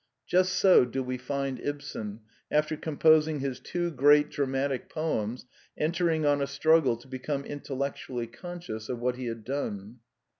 Just 0.25 0.53
so 0.53 0.83
do 0.83 1.03
we 1.03 1.19
find 1.19 1.59
Ibsen, 1.59 2.21
after 2.49 2.75
composing 2.75 3.37
his 3.39 3.59
two 3.59 3.91
great 3.91 4.31
dramatic 4.31 4.89
poems, 4.89 5.45
entering 5.77 6.25
on 6.25 6.41
a 6.41 6.47
struggle 6.47 6.97
to 6.97 7.07
be 7.07 7.19
come 7.19 7.45
intellectually 7.45 8.25
conscious 8.25 8.89
of 8.89 8.97
what 8.97 9.17
he 9.17 9.27
had 9.27 9.43
done. 9.43 9.99